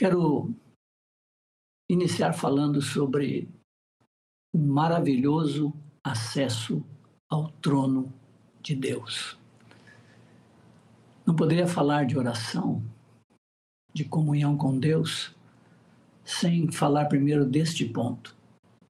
[0.00, 0.50] Quero
[1.90, 3.50] iniciar falando sobre
[4.50, 6.82] o maravilhoso acesso
[7.28, 8.10] ao trono
[8.62, 9.38] de Deus.
[11.26, 12.82] Não poderia falar de oração,
[13.92, 15.36] de comunhão com Deus,
[16.24, 18.34] sem falar primeiro deste ponto.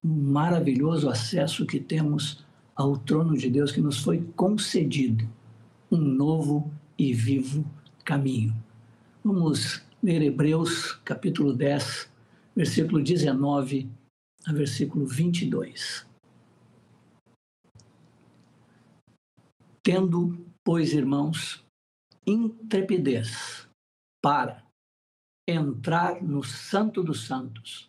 [0.01, 5.27] Um maravilhoso acesso que temos ao trono de Deus que nos foi concedido,
[5.91, 7.69] um novo e vivo
[8.05, 8.55] caminho.
[9.21, 12.11] Vamos ler Hebreus capítulo 10,
[12.55, 13.87] versículo 19
[14.47, 16.07] a versículo 22.
[19.83, 21.63] Tendo, pois, irmãos,
[22.25, 23.67] intrepidez
[24.23, 24.65] para
[25.47, 27.87] entrar no Santo dos Santos,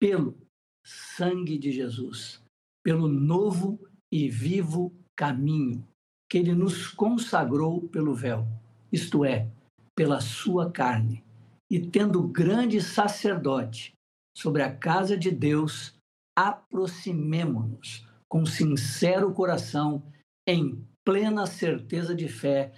[0.00, 0.36] pelo
[0.84, 2.42] sangue de Jesus,
[2.82, 3.78] pelo novo
[4.12, 5.86] e vivo caminho
[6.30, 8.46] que ele nos consagrou pelo véu,
[8.92, 9.50] isto é,
[9.94, 11.25] pela sua carne,
[11.70, 13.92] e tendo grande sacerdote
[14.36, 15.94] sobre a casa de Deus,
[16.36, 20.02] aproximemo-nos com sincero coração,
[20.46, 22.72] em plena certeza de fé,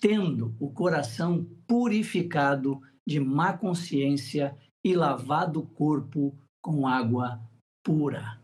[0.00, 7.40] tendo o coração purificado de má consciência e lavado o corpo com água
[7.84, 8.40] pura.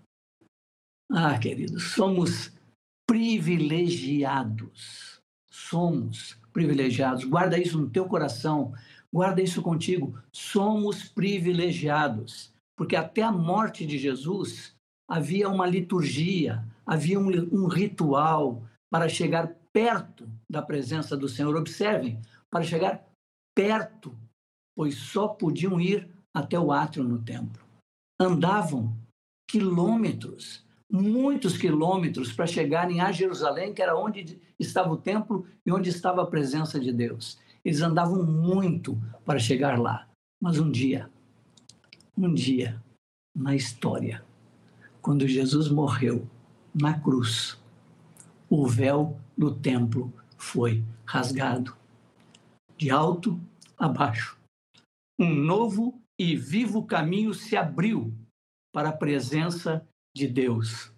[1.10, 2.52] Ah, queridos, somos
[3.06, 5.20] privilegiados.
[5.50, 7.24] Somos privilegiados.
[7.24, 8.72] Guarda isso no teu coração,
[9.12, 10.18] guarda isso contigo.
[10.32, 14.74] Somos privilegiados, porque até a morte de Jesus
[15.08, 21.56] havia uma liturgia, havia um, um ritual para chegar perto da presença do Senhor.
[21.56, 23.04] Observem, para chegar
[23.54, 24.16] perto,
[24.76, 27.62] pois só podiam ir até o átrio no templo.
[28.20, 28.96] Andavam
[29.48, 35.88] quilômetros muitos quilômetros para chegarem a Jerusalém, que era onde estava o templo e onde
[35.88, 37.38] estava a presença de Deus.
[37.64, 40.08] Eles andavam muito para chegar lá.
[40.40, 41.10] Mas um dia,
[42.16, 42.82] um dia,
[43.34, 44.24] na história,
[45.02, 46.26] quando Jesus morreu
[46.74, 47.58] na cruz,
[48.48, 51.76] o véu do templo foi rasgado,
[52.76, 53.38] de alto
[53.78, 54.38] a baixo.
[55.18, 58.12] Um novo e vivo caminho se abriu
[58.72, 60.92] para a presença de Deus.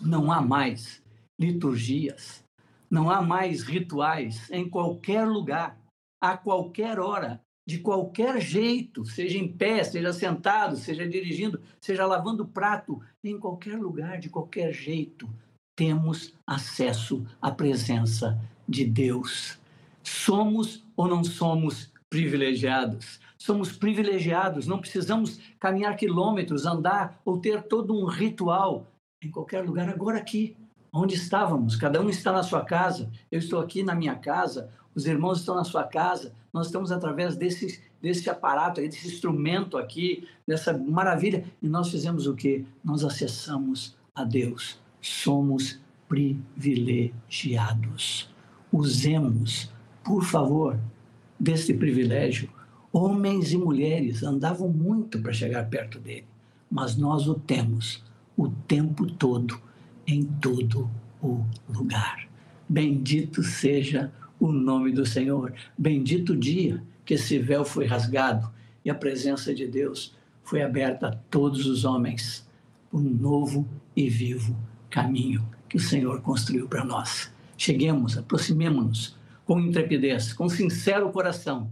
[0.00, 1.02] Não há mais
[1.40, 2.44] liturgias,
[2.90, 5.78] não há mais rituais em qualquer lugar,
[6.20, 12.46] a qualquer hora, de qualquer jeito, seja em pé, seja sentado, seja dirigindo, seja lavando
[12.46, 15.28] prato, em qualquer lugar, de qualquer jeito,
[15.76, 19.58] temos acesso à presença de Deus.
[20.02, 23.20] Somos ou não somos privilegiados?
[23.38, 28.86] somos privilegiados, não precisamos caminhar quilômetros, andar ou ter todo um ritual
[29.22, 30.56] em qualquer lugar, agora aqui,
[30.92, 31.76] onde estávamos.
[31.76, 35.54] Cada um está na sua casa, eu estou aqui na minha casa, os irmãos estão
[35.54, 41.68] na sua casa, nós estamos através desse, desse aparato, desse instrumento aqui, dessa maravilha, e
[41.68, 42.64] nós fizemos o quê?
[42.84, 44.78] Nós acessamos a Deus.
[45.00, 48.28] Somos privilegiados.
[48.72, 49.70] Usemos,
[50.02, 50.76] por favor,
[51.38, 52.50] desse privilégio
[52.90, 56.24] Homens e mulheres andavam muito para chegar perto dele,
[56.70, 58.02] mas nós o temos
[58.36, 59.60] o tempo todo,
[60.06, 60.90] em todo
[61.22, 62.26] o lugar.
[62.66, 65.52] Bendito seja o nome do Senhor.
[65.76, 68.48] Bendito o dia que esse véu foi rasgado
[68.84, 72.46] e a presença de Deus foi aberta a todos os homens.
[72.92, 74.56] Um novo e vivo
[74.88, 77.30] caminho que o Senhor construiu para nós.
[77.56, 81.70] Cheguemos, aproximemos-nos com intrepidez, com sincero coração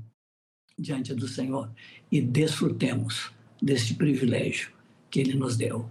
[0.79, 1.71] diante do Senhor
[2.11, 3.31] e desfrutemos
[3.63, 4.71] deste privilégio
[5.11, 5.89] que Ele nos deu.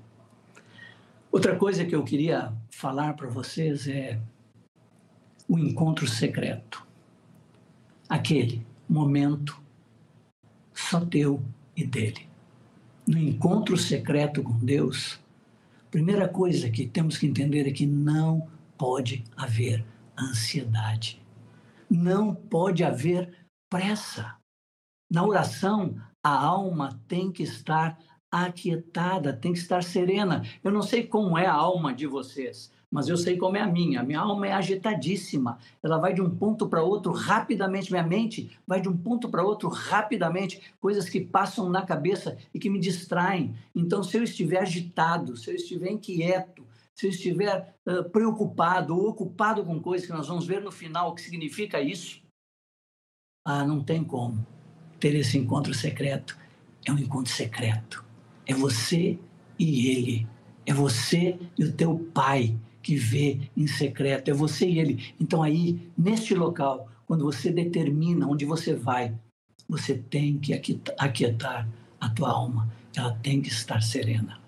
[1.32, 4.20] Outra coisa que eu queria falar para vocês é
[5.48, 6.86] o encontro secreto.
[8.08, 9.60] Aquele momento
[10.74, 11.42] só teu
[11.76, 12.28] e dele.
[13.08, 15.20] No encontro secreto com Deus,
[15.92, 18.48] primeira coisa que temos que entender é que não
[18.78, 19.86] pode haver
[20.20, 21.22] ansiedade.
[21.90, 24.36] Não pode haver pressa.
[25.10, 27.98] Na oração, a alma tem que estar
[28.32, 30.44] aquietada, tem que estar serena.
[30.64, 33.68] Eu não sei como é a alma de vocês, mas eu sei como é a
[33.68, 34.02] minha.
[34.02, 35.60] Minha alma é agitadíssima.
[35.84, 37.92] Ela vai de um ponto para outro rapidamente.
[37.92, 40.62] Minha mente vai de um ponto para outro rapidamente.
[40.80, 43.54] Coisas que passam na cabeça e que me distraem.
[43.76, 49.10] Então, se eu estiver agitado, se eu estiver inquieto, se eu estiver uh, preocupado ou
[49.10, 52.22] ocupado com coisas que nós vamos ver no final o que significa isso,
[53.46, 54.48] ah, não tem como
[55.02, 56.38] ter esse encontro secreto.
[56.86, 58.06] É um encontro secreto.
[58.48, 59.20] É você
[59.60, 60.28] e ele.
[60.66, 62.56] É você e o teu pai
[62.86, 64.30] que vê em secreto.
[64.30, 65.12] É você e ele.
[65.20, 69.12] Então, aí, neste local, quando você determina onde você vai,
[69.68, 71.68] você tem que aquietar
[72.00, 74.40] a tua alma, ela tem que estar serena.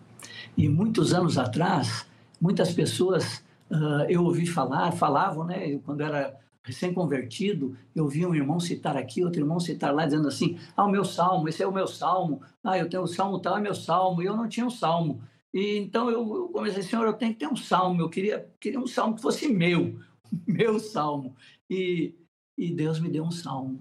[0.55, 2.05] E muitos anos atrás,
[2.39, 5.73] muitas pessoas uh, eu ouvi falar, falavam, né?
[5.73, 10.27] Eu, quando era recém-convertido, eu ouvi um irmão citar aqui, outro irmão citar lá, dizendo
[10.27, 12.39] assim: Ah, o meu salmo, esse é o meu salmo.
[12.63, 14.21] Ah, eu tenho o salmo tal, é meu salmo.
[14.21, 15.23] E eu não tinha um salmo.
[15.53, 18.01] E então eu comecei, Senhor, eu tenho que ter um salmo.
[18.01, 19.99] Eu queria, queria um salmo que fosse meu,
[20.45, 21.35] meu salmo.
[21.69, 22.15] E,
[22.57, 23.79] e Deus me deu um salmo,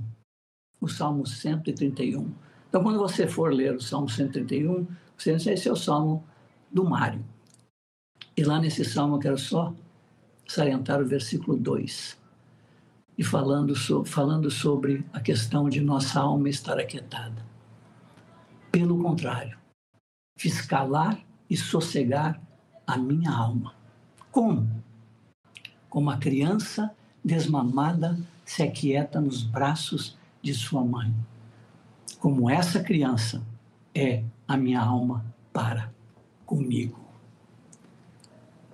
[0.80, 2.32] o Salmo 131.
[2.68, 4.86] Então, quando você for ler o Salmo 131,
[5.16, 6.24] você diz, esse é o Salmo
[6.70, 7.24] do Mário.
[8.36, 9.74] E lá nesse Salmo eu quero só
[10.46, 12.18] salientar o versículo 2
[13.18, 17.44] e falando, so, falando sobre a questão de nossa alma estar aquietada.
[18.70, 19.58] Pelo contrário,
[20.38, 22.40] fiz calar e sossegar
[22.87, 23.75] a minha alma.
[24.31, 24.69] Como?
[25.88, 26.94] Como a criança
[27.25, 31.14] desmamada se aquieta nos braços de sua mãe.
[32.19, 33.43] Como essa criança
[33.94, 35.93] é a minha alma para
[36.44, 37.00] comigo.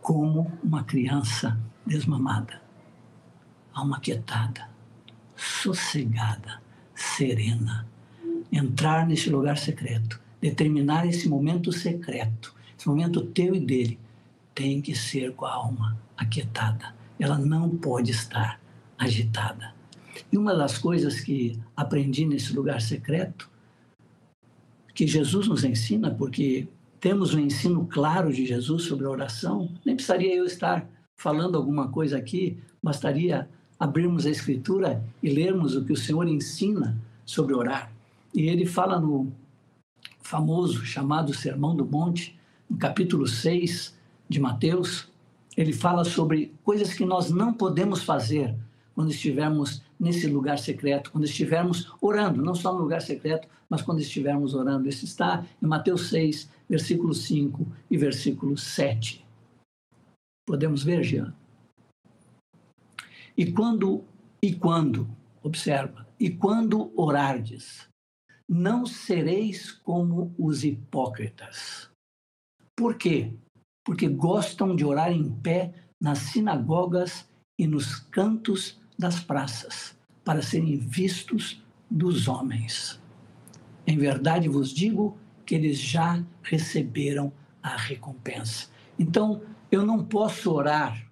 [0.00, 2.62] Como uma criança desmamada
[3.74, 4.68] alma quietada,
[5.36, 6.60] sossegada,
[6.94, 7.86] serena.
[8.50, 13.96] Entrar nesse lugar secreto, determinar esse momento secreto, esse momento teu e dele,
[14.52, 16.92] tem que ser com a alma aquietada.
[17.16, 18.60] Ela não pode estar
[18.98, 19.72] agitada.
[20.32, 23.48] E uma das coisas que aprendi nesse lugar secreto,
[24.92, 26.66] que Jesus nos ensina, porque
[26.98, 30.84] temos um ensino claro de Jesus sobre a oração, nem precisaria eu estar
[31.16, 36.98] falando alguma coisa aqui, bastaria abrirmos a Escritura e lermos o que o Senhor ensina
[37.24, 37.92] sobre orar.
[38.34, 39.32] E ele fala no
[40.20, 42.41] famoso chamado Sermão do Monte,
[42.72, 43.94] no capítulo 6
[44.26, 45.06] de Mateus,
[45.54, 48.56] ele fala sobre coisas que nós não podemos fazer
[48.94, 54.00] quando estivermos nesse lugar secreto, quando estivermos orando, não só no lugar secreto, mas quando
[54.00, 54.88] estivermos orando.
[54.88, 59.22] Isso está em Mateus 6, versículo 5 e versículo 7.
[60.46, 61.34] Podemos ver, Jean?
[63.36, 64.02] E quando,
[64.42, 65.06] e quando,
[65.42, 67.86] observa, e quando orardes,
[68.48, 71.91] não sereis como os hipócritas.
[72.82, 73.32] Por quê?
[73.84, 80.76] Porque gostam de orar em pé nas sinagogas e nos cantos das praças, para serem
[80.78, 83.00] vistos dos homens.
[83.86, 87.32] Em verdade vos digo que eles já receberam
[87.62, 88.68] a recompensa.
[88.98, 89.40] Então,
[89.70, 91.08] eu não posso orar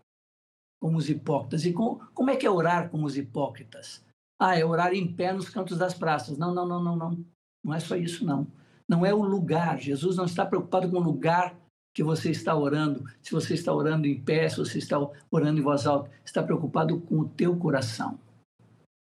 [0.82, 1.64] como os hipócritas.
[1.64, 4.04] E com, como é que é orar como os hipócritas?
[4.40, 6.36] Ah, é orar em pé nos cantos das praças.
[6.36, 7.24] Não, não, não, não, não.
[7.62, 8.48] Não é só isso, não.
[8.90, 9.78] Não é o lugar.
[9.78, 11.54] Jesus não está preocupado com o lugar
[11.94, 13.04] que você está orando.
[13.22, 14.98] Se você está orando em pé, se você está
[15.30, 18.18] orando em voz alta, está preocupado com o teu coração.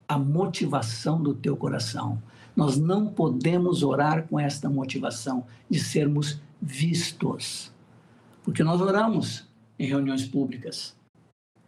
[0.07, 2.19] A motivação do teu coração.
[2.55, 7.71] Nós não podemos orar com esta motivação de sermos vistos.
[8.43, 9.47] Porque nós oramos
[9.77, 10.97] em reuniões públicas.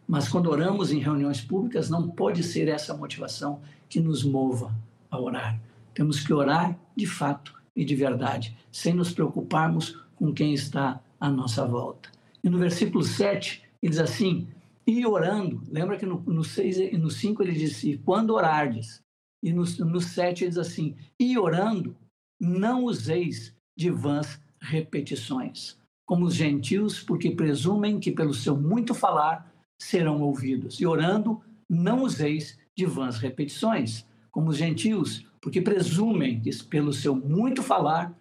[0.08, 4.74] Mas quando oramos em reuniões públicas, não pode ser essa motivação que nos mova
[5.08, 5.60] a orar.
[5.94, 11.30] Temos que orar de fato e de verdade, sem nos preocuparmos com quem está à
[11.30, 12.10] nossa volta.
[12.42, 14.48] E no versículo 7, ele diz assim:
[14.84, 19.00] E orando, lembra que no, no 6 e no 5 ele disse: Quando orardes.
[19.40, 21.96] E no, no 7 ele diz assim: E orando,
[22.40, 29.54] não useis de vãs repetições, como os gentios, porque presumem que pelo seu muito falar
[29.80, 30.80] serão ouvidos.
[30.80, 37.14] E orando, não useis de vãs repetições, como os gentios, porque presumem que pelo seu
[37.14, 38.16] muito falar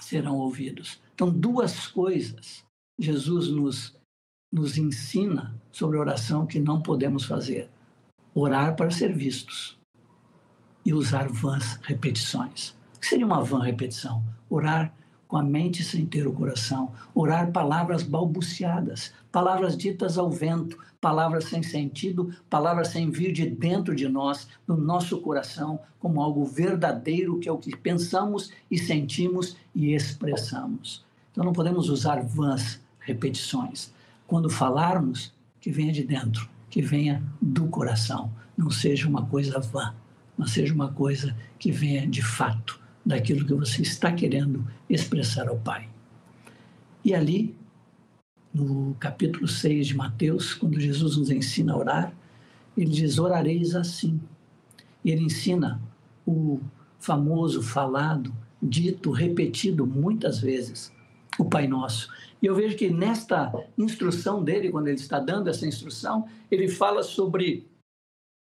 [0.00, 1.00] serão ouvidos.
[1.14, 2.64] Então, duas coisas
[2.98, 3.96] Jesus nos,
[4.52, 7.68] nos ensina sobre oração que não podemos fazer:
[8.34, 9.78] orar para ser vistos
[10.84, 12.70] e usar vãs repetições.
[12.96, 14.22] O que seria uma vã repetição?
[14.48, 14.94] Orar
[15.26, 21.46] com a mente sem ter o coração, orar palavras balbuciadas, palavras ditas ao vento, palavras
[21.46, 27.40] sem sentido, palavras sem vir de dentro de nós, no nosso coração, como algo verdadeiro
[27.40, 31.04] que é o que pensamos e sentimos e expressamos.
[31.32, 33.92] Então não podemos usar vãs repetições.
[34.24, 39.92] Quando falarmos, que venha de dentro, que venha do coração, não seja uma coisa vã,
[40.38, 45.58] mas seja uma coisa que venha de fato daquilo que você está querendo expressar ao
[45.58, 45.88] Pai.
[47.04, 47.56] E ali,
[48.54, 52.14] no capítulo 6 de Mateus, quando Jesus nos ensina a orar,
[52.78, 54.20] ele diz: Orareis assim.
[55.04, 55.80] E ele ensina
[56.26, 56.60] o
[56.98, 58.32] famoso, falado,
[58.62, 60.92] dito, repetido muitas vezes,
[61.38, 62.08] o Pai Nosso.
[62.40, 67.02] E eu vejo que nesta instrução dele, quando ele está dando essa instrução, ele fala
[67.02, 67.66] sobre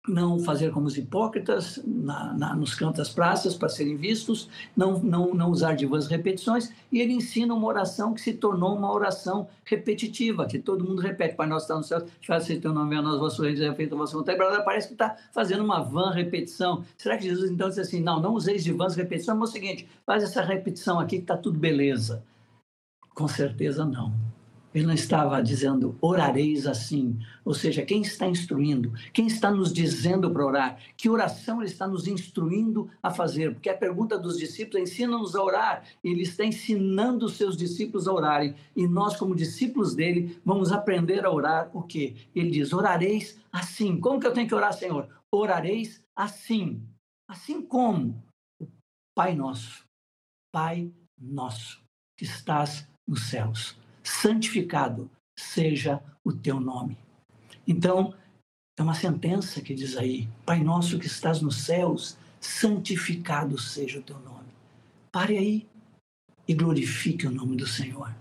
[0.08, 5.00] não fazer como os hipócritas na, na, nos cantos das praças para serem vistos, não,
[5.00, 8.92] não, não usar de vãs repetições, e ele ensina uma oração que se tornou uma
[8.92, 12.96] oração repetitiva, que todo mundo repete, Pai nosso está no céu, faça ser teu nome,
[12.96, 16.12] a nós, vosso reino, seja feita a vossa vontade, parece que está fazendo uma vã
[16.12, 16.84] repetição.
[16.98, 19.54] Será que Jesus então disse assim, não, não useis de vãs repetições, mas é o
[19.54, 22.24] seguinte, faz essa repetição aqui que está tudo beleza.
[23.14, 24.31] Com certeza não.
[24.74, 30.32] Ele não estava dizendo orareis assim, ou seja, quem está instruindo, quem está nos dizendo
[30.32, 34.90] para orar, que oração ele está nos instruindo a fazer, porque a pergunta dos discípulos
[34.90, 39.94] ensina-nos a orar, ele está ensinando os seus discípulos a orarem, e nós como discípulos
[39.94, 42.16] dele vamos aprender a orar o quê?
[42.34, 44.00] Ele diz: orareis assim.
[44.00, 45.10] Como que eu tenho que orar, Senhor?
[45.32, 46.82] Orareis assim.
[47.30, 48.24] Assim como
[48.62, 48.68] o
[49.16, 49.84] Pai nosso,
[50.54, 51.82] Pai nosso,
[52.18, 56.98] que estás nos céus santificado seja o teu nome.
[57.68, 58.14] Então,
[58.78, 64.04] é uma sentença que diz aí: Pai nosso que estás nos céus, santificado seja o
[64.04, 64.50] teu nome.
[65.12, 65.68] Pare aí
[66.48, 68.14] e glorifique o nome do Senhor.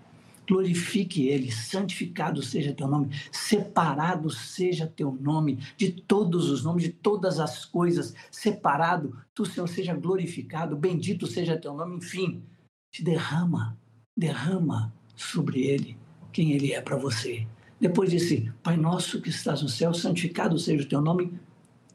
[0.46, 6.90] Glorifique Ele, santificado seja teu nome, separado seja teu nome de todos os nomes, de
[6.90, 12.42] todas as coisas, separado, tu, Senhor, seja glorificado, bendito seja teu nome, enfim,
[12.90, 13.78] te derrama,
[14.16, 15.96] derrama sobre ele
[16.32, 17.46] quem ele é para você.
[17.80, 21.32] Depois disse: Pai nosso que estás no céu, santificado seja o teu nome,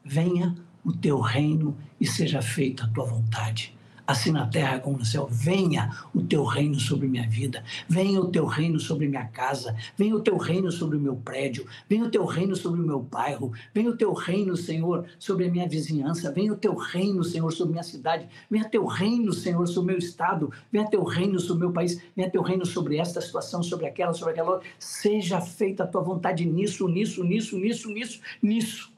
[0.03, 3.74] venha o teu reino e seja feita a tua vontade
[4.07, 5.27] assim na terra como no céu.
[5.29, 10.15] Venha o teu reino sobre minha vida, venha o teu reino sobre minha casa, venha
[10.15, 13.51] o teu reino sobre o meu prédio, venha o teu reino sobre o meu bairro,
[13.73, 17.73] venha o teu reino, Senhor, sobre a minha vizinhança, venha o teu reino, Senhor, sobre
[17.73, 21.67] minha cidade, venha teu reino, Senhor, sobre o meu estado, venha teu reino sobre o
[21.67, 24.67] meu país, venha teu reino sobre esta situação, sobre aquela, sobre aquela outra.
[24.79, 28.95] Seja feita a tua vontade nisso, nisso, nisso, nisso, nisso, nisso.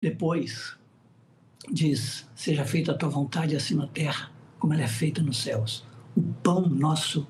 [0.00, 0.76] Depois,
[1.70, 5.84] diz: Seja feita a tua vontade assim na terra, como ela é feita nos céus.
[6.16, 7.26] O pão nosso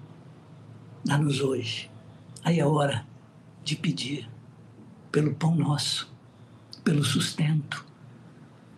[1.04, 1.90] dá-nos hoje.
[2.44, 3.06] Aí é hora
[3.62, 4.28] de pedir
[5.10, 6.12] pelo pão nosso,
[6.82, 7.84] pelo sustento,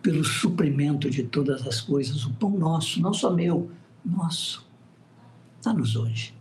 [0.01, 2.25] pelo suprimento de todas as coisas.
[2.25, 3.71] O pão nosso, não só meu,
[4.03, 4.65] nosso.
[5.63, 6.35] Dá-nos hoje.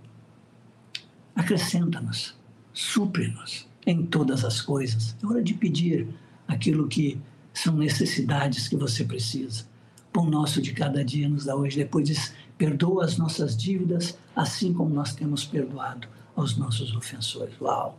[1.35, 2.37] Acrescenta-nos,
[2.73, 5.17] supre-nos em todas as coisas.
[5.23, 6.09] É hora de pedir
[6.47, 7.21] aquilo que
[7.55, 9.65] são necessidades que você precisa.
[10.13, 11.77] Pão nosso de cada dia nos dá hoje.
[11.77, 17.55] Depois diz: perdoa as nossas dívidas, assim como nós temos perdoado aos nossos ofensores.
[17.61, 17.99] Uau!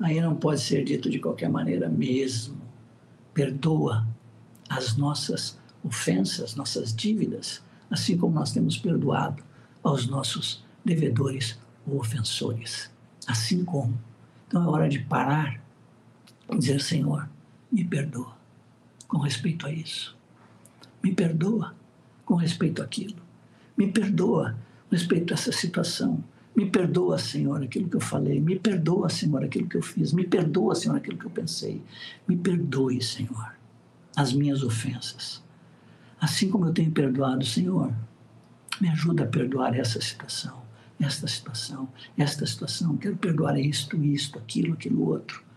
[0.00, 2.56] Aí não pode ser dito de qualquer maneira mesmo.
[3.34, 4.06] Perdoa
[4.68, 9.42] as nossas ofensas, nossas dívidas, assim como nós temos perdoado
[9.82, 12.90] aos nossos devedores ou ofensores.
[13.26, 13.98] Assim como.
[14.46, 15.60] Então é hora de parar
[16.50, 17.28] e dizer: Senhor,
[17.70, 18.39] me perdoa
[19.10, 20.16] com respeito a isso.
[21.02, 21.74] Me perdoa
[22.24, 23.16] com respeito àquilo.
[23.76, 24.56] Me perdoa
[24.88, 26.22] com respeito a essa situação.
[26.54, 28.40] Me perdoa, Senhor, aquilo que eu falei.
[28.40, 30.12] Me perdoa, Senhor, aquilo que eu fiz.
[30.12, 31.82] Me perdoa, Senhor, aquilo que eu pensei.
[32.28, 33.52] Me perdoe, Senhor,
[34.16, 35.42] as minhas ofensas.
[36.20, 37.92] Assim como eu tenho perdoado, Senhor,
[38.80, 40.62] me ajuda a perdoar essa situação,
[41.00, 42.96] esta situação, esta situação.
[42.96, 45.49] Quero perdoar isto, isto, aquilo, aquilo outro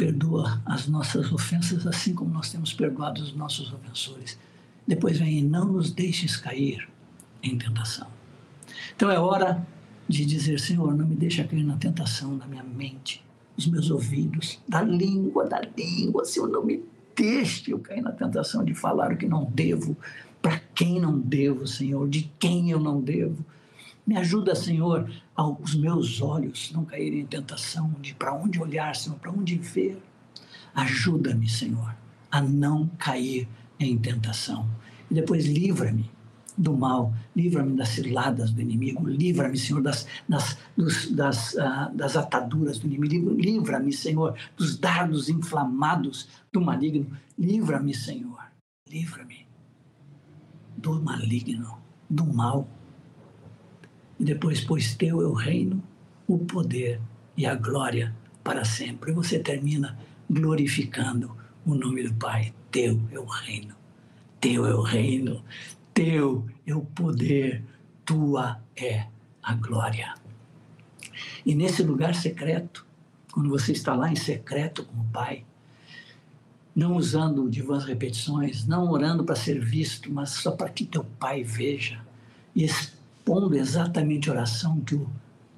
[0.00, 4.38] perdoa as nossas ofensas assim como nós temos perdoado os nossos ofensores.
[4.88, 6.88] Depois vem não nos deixes cair
[7.42, 8.06] em tentação.
[8.96, 9.66] Então é hora
[10.08, 13.22] de dizer, Senhor, não me deixe cair na tentação da minha mente,
[13.54, 16.24] dos meus ouvidos, da língua, da língua.
[16.24, 16.82] Senhor, não me
[17.14, 19.94] deixe eu cair na tentação de falar o que não devo,
[20.40, 23.44] para quem não devo, Senhor, de quem eu não devo.
[24.10, 29.16] Me ajuda, Senhor, aos meus olhos não caírem em tentação de para onde olhar, Senhor,
[29.20, 30.02] para onde ver.
[30.74, 31.94] Ajuda-me, Senhor,
[32.28, 33.46] a não cair
[33.78, 34.68] em tentação.
[35.08, 36.10] E depois livra-me
[36.58, 42.16] do mal, livra-me das ciladas do inimigo, livra-me, Senhor, das, das, dos, das, uh, das
[42.16, 48.42] ataduras do inimigo, livra-me, Senhor, dos dardos inflamados do maligno, livra-me, Senhor,
[48.88, 49.46] livra-me
[50.76, 51.78] do maligno,
[52.10, 52.66] do mal
[54.20, 55.82] e depois, pois teu é o reino,
[56.28, 57.00] o poder
[57.34, 59.10] e a glória para sempre.
[59.10, 59.98] E você termina
[60.28, 61.34] glorificando
[61.64, 62.52] o nome do Pai.
[62.70, 63.74] Teu é o reino,
[64.38, 65.42] teu é o reino,
[65.94, 67.64] teu é o poder,
[68.04, 69.06] tua é
[69.42, 70.14] a glória.
[71.44, 72.86] E nesse lugar secreto,
[73.32, 75.46] quando você está lá em secreto com o Pai,
[76.76, 81.04] não usando de vãs repetições, não orando para ser visto, mas só para que teu
[81.18, 82.04] Pai veja
[82.54, 82.68] e
[83.20, 85.08] expondo exatamente a oração que o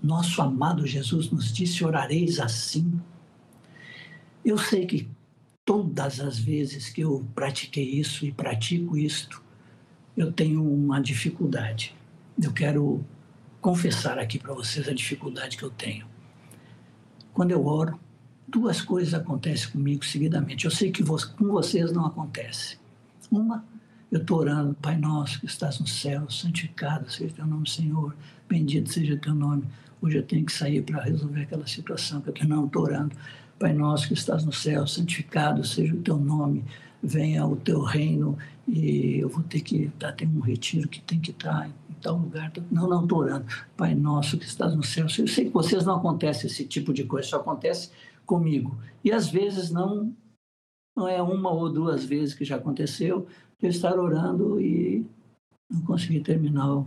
[0.03, 3.01] nosso amado Jesus nos disse: orareis assim.
[4.45, 5.09] Eu sei que
[5.65, 9.41] todas as vezes que eu pratiquei isso e pratico isto,
[10.17, 11.95] eu tenho uma dificuldade.
[12.43, 13.05] Eu quero
[13.61, 16.05] confessar aqui para vocês a dificuldade que eu tenho.
[17.33, 17.99] Quando eu oro,
[18.47, 20.65] duas coisas acontecem comigo seguidamente.
[20.65, 22.77] Eu sei que com vocês não acontece.
[23.31, 23.65] Uma,
[24.13, 28.15] eu estou orando, Pai nosso que estás no céu, santificado seja teu nome, Senhor,
[28.47, 29.65] bendito seja teu nome.
[30.03, 32.47] Hoje eu tenho que sair para resolver aquela situação que eu.
[32.47, 33.17] Não, estou orando.
[33.59, 36.63] Pai nosso que estás no céu, santificado seja o teu nome,
[37.03, 38.37] venha o teu reino
[38.69, 42.19] e eu vou ter que tá, tem um retiro que tem que estar em tal
[42.19, 42.53] lugar.
[42.71, 43.47] Não, não estou orando.
[43.79, 45.07] Pai nosso que estás no céu.
[45.07, 47.91] Eu sei que vocês não acontece esse tipo de coisa, só acontece
[48.27, 48.77] comigo.
[49.03, 50.13] E às vezes não
[50.95, 53.27] não é uma ou duas vezes que já aconteceu
[53.69, 55.07] estar orando e
[55.71, 56.87] não conseguir terminar o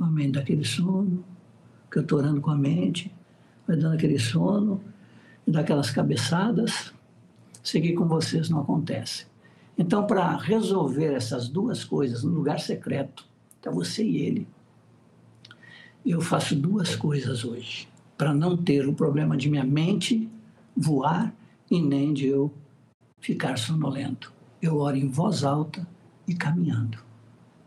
[0.00, 1.24] amém daquele sono,
[1.90, 3.12] que eu estou orando com a mente,
[3.66, 4.80] vai dando aquele sono,
[5.46, 6.92] e daquelas cabeçadas,
[7.62, 9.26] seguir com vocês não acontece.
[9.76, 14.48] Então, para resolver essas duas coisas no lugar secreto, está você e ele,
[16.04, 20.28] eu faço duas coisas hoje, para não ter o problema de minha mente
[20.76, 21.34] voar
[21.70, 22.52] e nem de eu
[23.18, 24.32] ficar sonolento.
[24.60, 25.86] Eu oro em voz alta
[26.26, 26.98] e caminhando.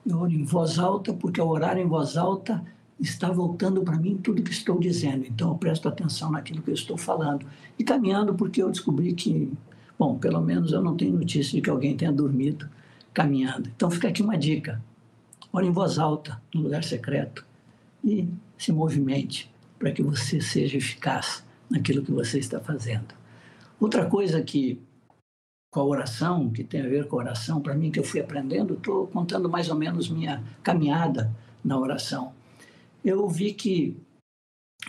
[0.05, 2.63] Eu oro em voz alta porque ao orar em voz alta
[2.99, 5.25] está voltando para mim tudo que estou dizendo.
[5.25, 7.45] Então eu presto atenção naquilo que eu estou falando.
[7.77, 9.51] E caminhando porque eu descobri que
[9.97, 12.69] Bom, pelo menos eu não tenho notícia de que alguém tenha dormido
[13.13, 13.69] caminhando.
[13.75, 14.83] Então fica aqui uma dica.
[15.51, 17.45] Ore em voz alta, no lugar secreto,
[18.03, 23.13] e se movimente para que você seja eficaz naquilo que você está fazendo.
[23.79, 24.81] Outra coisa que,
[25.73, 28.21] com a oração, que tem a ver com a oração, para mim, que eu fui
[28.21, 32.31] aprendendo, estou contando mais ou menos minha caminhada na oração.
[33.03, 33.97] Eu vi que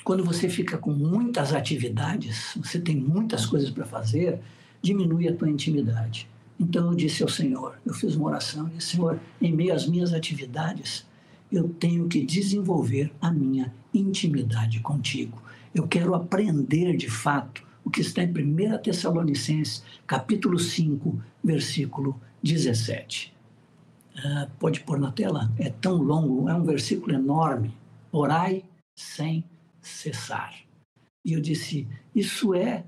[0.04, 4.40] quando você fica com muitas atividades, você tem muitas coisas para fazer,
[4.82, 6.28] diminui a tua intimidade.
[6.60, 10.12] Então eu disse ao Senhor, eu fiz uma oração, e Senhor, em meio às minhas
[10.12, 11.06] atividades,
[11.50, 15.42] eu tenho que desenvolver a minha intimidade contigo.
[15.74, 23.34] Eu quero aprender de fato o que está em 1 Tessalonicenses, capítulo 5, versículo 17.
[24.16, 25.52] Uh, ah, pode pôr na tela?
[25.58, 27.76] É tão longo, é um versículo enorme.
[28.10, 28.64] Orai
[28.96, 29.44] sem
[29.80, 30.54] cessar.
[31.24, 32.84] E eu disse: Isso é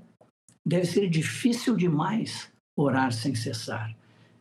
[0.65, 3.95] deve ser difícil demais orar sem cessar.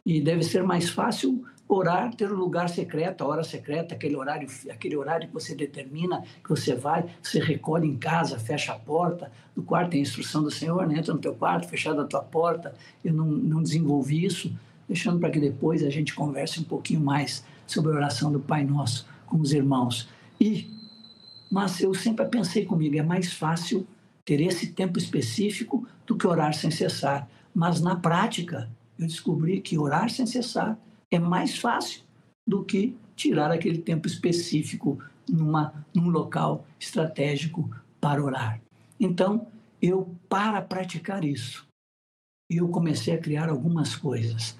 [0.04, 4.48] E deve ser mais fácil orar, ter um lugar secreto, a hora secreta, aquele horário,
[4.70, 9.32] aquele horário que você determina, que você vai, você recolhe em casa, fecha a porta
[9.54, 10.98] do quarto, tem a instrução do Senhor, né?
[10.98, 12.74] entra no teu quarto, fechada a tua porta.
[13.04, 14.56] Eu não, não desenvolvi isso,
[14.88, 18.64] deixando para que depois a gente converse um pouquinho mais sobre a oração do Pai
[18.64, 20.08] Nosso com os irmãos.
[20.40, 20.70] E,
[21.50, 23.86] mas eu sempre pensei comigo, é mais fácil
[24.24, 27.28] ter esse tempo específico do que orar sem cessar.
[27.52, 30.78] Mas na prática, eu descobri que orar sem cessar
[31.10, 32.02] é mais fácil
[32.46, 38.60] do que tirar aquele tempo específico numa, num local estratégico para orar.
[39.00, 39.46] Então,
[39.80, 41.66] eu, para praticar isso,
[42.50, 44.56] eu comecei a criar algumas coisas.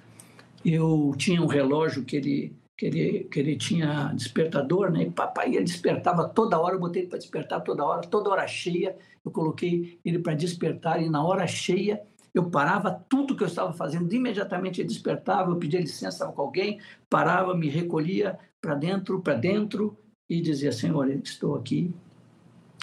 [0.65, 5.05] Eu tinha um relógio que ele que ele, que ele tinha despertador, né?
[5.05, 8.47] E papai ele despertava toda hora, eu botei ele para despertar toda hora, toda hora
[8.47, 12.03] cheia, eu coloquei ele para despertar e na hora cheia
[12.39, 16.81] eu parava tudo que eu estava fazendo, imediatamente ele despertava, eu pedia licença com alguém,
[17.09, 19.97] parava, me recolhia para dentro, para dentro
[20.29, 21.95] e dizia: Senhor, estou aqui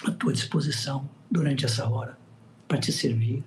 [0.06, 2.18] à tua disposição durante essa hora
[2.66, 3.44] para te servir,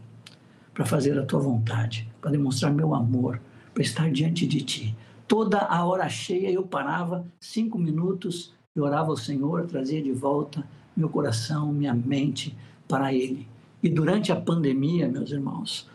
[0.74, 3.42] para fazer a tua vontade, para demonstrar meu amor,
[3.74, 4.96] para estar diante de ti
[5.28, 10.66] Toda a hora cheia eu parava cinco minutos e orava ao Senhor, trazia de volta
[10.96, 13.46] meu coração, minha mente para Ele.
[13.84, 15.88] E durante a pandemia, meus irmãos,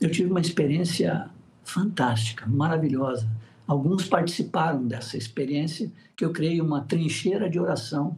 [0.00, 1.28] eu tive uma experiência
[1.64, 3.28] fantástica, maravilhosa.
[3.66, 8.16] Alguns participaram dessa experiência, que eu criei uma trincheira de oração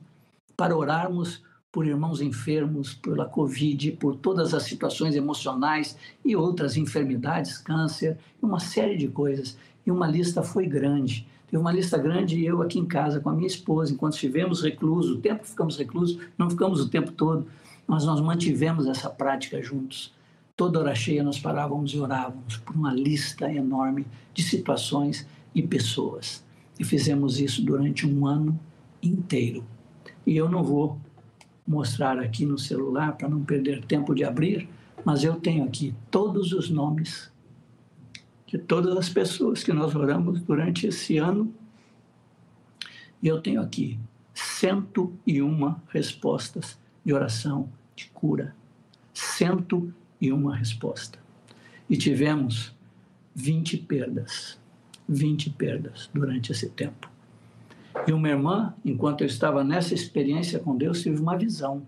[0.56, 7.58] para orarmos por irmãos enfermos, pela Covid, por todas as situações emocionais e outras enfermidades,
[7.58, 11.26] câncer, uma série de coisas e uma lista foi grande.
[11.48, 14.62] Teve uma lista grande e eu aqui em casa com a minha esposa, enquanto estivemos
[14.62, 17.46] reclusos, o tempo que ficamos reclusos, não ficamos o tempo todo,
[17.86, 20.12] mas nós mantivemos essa prática juntos.
[20.60, 26.44] Toda hora cheia nós parávamos e orávamos por uma lista enorme de situações e pessoas.
[26.78, 28.60] E fizemos isso durante um ano
[29.02, 29.64] inteiro.
[30.26, 31.00] E eu não vou
[31.66, 34.68] mostrar aqui no celular para não perder tempo de abrir,
[35.02, 37.32] mas eu tenho aqui todos os nomes
[38.46, 41.54] de todas as pessoas que nós oramos durante esse ano.
[43.22, 43.98] E eu tenho aqui
[44.34, 48.54] 101 respostas de oração de cura.
[49.14, 49.99] 101
[50.54, 51.18] resposta.
[51.88, 52.72] e tivemos
[53.34, 54.58] 20 perdas.
[55.08, 57.10] 20 perdas durante esse tempo.
[58.06, 61.82] E uma irmã, enquanto eu estava nessa experiência com Deus, teve uma visão.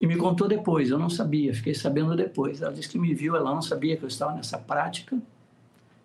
[0.00, 2.62] E me contou depois, eu não sabia, fiquei sabendo depois.
[2.62, 5.20] Ela disse que me viu, ela não sabia que eu estava nessa prática.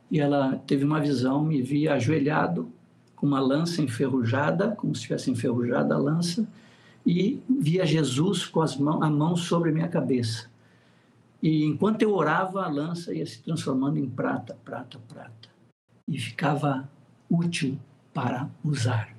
[0.10, 2.70] E ela teve uma visão, me via ajoelhado,
[3.16, 6.46] com uma lança enferrujada, como se tivesse enferrujada a lança,
[7.06, 10.51] e via Jesus com as mãos, a mão sobre minha cabeça.
[11.41, 15.49] E enquanto eu orava, a lança ia se transformando em prata, prata, prata.
[16.08, 16.88] E ficava
[17.30, 17.80] útil
[18.13, 19.15] para usar.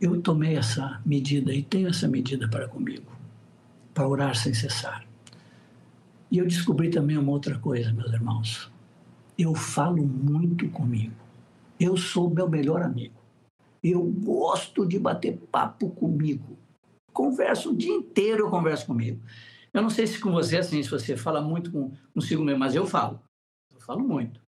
[0.00, 3.10] Eu tomei essa medida e tenho essa medida para comigo,
[3.92, 5.04] para orar sem cessar.
[6.30, 8.70] E eu descobri também uma outra coisa, meus irmãos.
[9.36, 11.14] Eu falo muito comigo.
[11.80, 13.14] Eu sou meu melhor amigo.
[13.82, 16.56] Eu gosto de bater papo comigo.
[17.12, 19.20] Converso o dia inteiro, eu converso comigo.
[19.78, 22.74] Eu não sei se com você, assim, se você fala muito com, consigo mesmo, mas
[22.74, 23.20] eu falo.
[23.72, 24.40] Eu falo muito.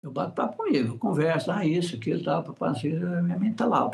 [0.00, 3.66] Eu bato papo comigo, eu converso, ah, isso, aquilo, tal, papai, assim, minha mente está
[3.66, 3.90] lá.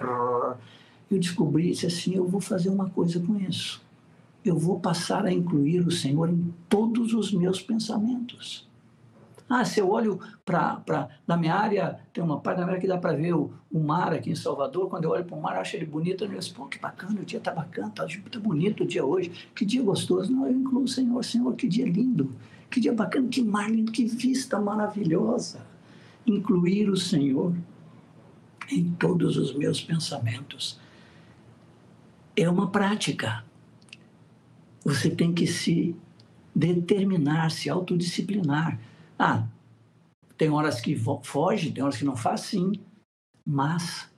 [1.11, 3.83] Eu descobri, disse assim, eu vou fazer uma coisa com isso.
[4.45, 8.69] Eu vou passar a incluir o Senhor em todos os meus pensamentos.
[9.49, 11.09] Ah, se eu olho para.
[11.27, 14.13] Na minha área, tem uma parte da área que dá para ver o, o, mar
[14.13, 14.89] aqui em Salvador.
[14.89, 16.25] Quando eu olho para o mar, eu acho ele bonito.
[16.25, 19.31] Eu penso, pô, que bacana, o dia está bacana, está tá bonito o dia hoje.
[19.55, 20.33] Que dia gostoso.
[20.33, 21.23] Não, eu incluo o Senhor.
[21.25, 22.33] Senhor, que dia lindo.
[22.71, 25.67] Que dia bacana, que mar lindo, que vista maravilhosa.
[26.27, 27.55] Incluir o Senhor
[28.71, 30.81] em todos os meus pensamentos.
[32.35, 33.45] É uma prática.
[34.85, 35.95] Você tem que se
[36.55, 38.79] determinar, se autodisciplinar
[39.25, 39.47] ah,
[40.37, 42.73] tem horas que foge, tem horas que não faz, sim.
[43.47, 44.11] Mas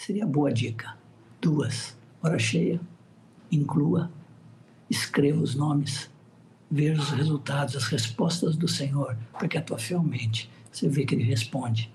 [0.00, 0.96] seria boa dica.
[1.42, 1.94] Duas.
[2.22, 2.80] Hora cheia,
[3.52, 4.10] inclua,
[4.88, 6.10] escreva os nomes,
[6.70, 10.50] veja os resultados, as respostas do Senhor, porque a tua fé aumente.
[10.72, 11.92] Você vê que Ele responde.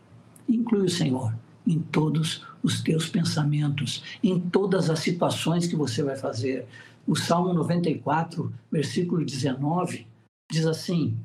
[0.48, 1.34] Inclui o Senhor
[1.66, 6.68] em todos os teus pensamentos, em todas as situações que você vai fazer.
[7.08, 10.06] O Salmo 94, versículo 19,
[10.52, 11.18] diz assim: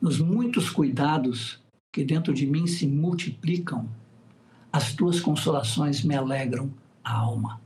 [0.00, 1.60] nos muitos cuidados
[1.92, 3.88] que dentro de mim se multiplicam,
[4.72, 6.70] as tuas consolações me alegram
[7.02, 7.60] a alma.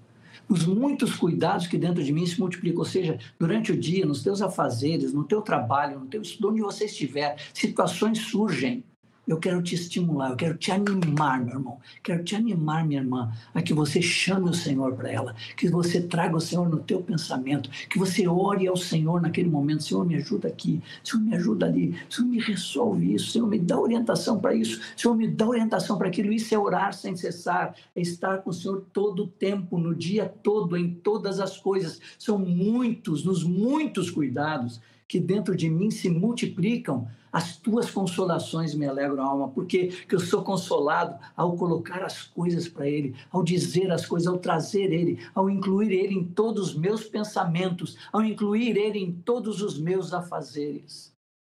[0.49, 4.23] Os muitos cuidados que dentro de mim se multiplicam, ou seja, durante o dia, nos
[4.23, 8.85] teus afazeres, no teu trabalho, no teu estudo, onde você estiver, situações surgem
[9.33, 11.81] eu quero te estimular, eu quero te animar, meu irmão.
[12.03, 16.01] Quero te animar, minha irmã, a que você chame o Senhor para ela, que você
[16.03, 19.83] traga o Senhor no teu pensamento, que você ore ao Senhor naquele momento.
[19.83, 23.79] Senhor, me ajuda aqui, Senhor, me ajuda ali, Senhor, me resolve isso, Senhor, me dá
[23.79, 26.33] orientação para isso, Senhor, me dá orientação para aquilo.
[26.33, 30.27] Isso é orar sem cessar, é estar com o Senhor todo o tempo, no dia
[30.27, 32.01] todo, em todas as coisas.
[32.19, 38.85] São muitos, nos muitos cuidados que dentro de mim se multiplicam, as tuas consolações me
[38.87, 43.43] alegram a alma, porque que eu sou consolado ao colocar as coisas para Ele, ao
[43.43, 48.23] dizer as coisas, ao trazer Ele, ao incluir Ele em todos os meus pensamentos, ao
[48.23, 51.11] incluir Ele em todos os meus afazeres.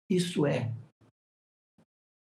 [0.09, 0.73] Isso é,